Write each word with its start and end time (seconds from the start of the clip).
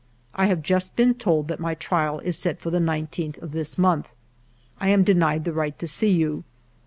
I 0.33 0.47
have 0.47 0.63
just 0.63 0.95
been 0.95 1.13
told 1.13 1.47
that 1.49 1.59
my 1.59 1.75
trial 1.75 2.17
is 2.21 2.35
set 2.35 2.59
for 2.59 2.71
the 2.71 2.79
19th 2.79 3.39
of 3.39 3.51
this 3.51 3.77
month. 3.77 4.07
I 4.79 4.87
am 4.87 5.03
denied 5.03 5.43
the 5.43 5.53
right 5.53 5.77
to 5.77 5.87
see 5.87 6.09
you. 6.09 6.43